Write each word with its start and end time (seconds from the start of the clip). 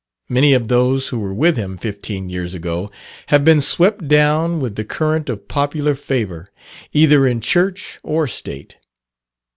Many 0.29 0.53
of 0.53 0.67
those 0.67 1.09
who 1.09 1.19
were 1.19 1.31
with 1.31 1.57
him 1.57 1.77
fifteen 1.77 2.27
years 2.27 2.55
ago, 2.55 2.89
have 3.27 3.45
been 3.45 3.61
swept 3.61 4.07
down 4.07 4.59
with 4.59 4.75
the 4.75 4.83
current 4.83 5.29
of 5.29 5.47
popular 5.47 5.93
favour, 5.93 6.47
either 6.91 7.27
in 7.27 7.39
Church 7.39 7.99
or 8.01 8.27
State. 8.27 8.77